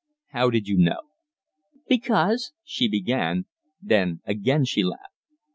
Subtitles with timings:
[0.29, 1.01] "How did you know?"
[1.87, 3.45] "Because" she began;
[3.79, 5.13] then again she laughed.